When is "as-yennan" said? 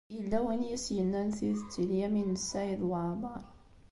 0.75-1.29